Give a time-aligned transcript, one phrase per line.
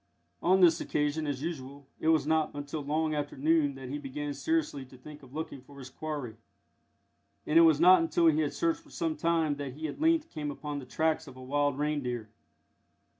[0.41, 4.33] On this occasion, as usual, it was not until long after noon that he began
[4.33, 6.37] seriously to think of looking for his quarry,
[7.45, 10.31] and it was not until he had searched for some time that he at length
[10.31, 12.29] came upon the tracks of a wild reindeer.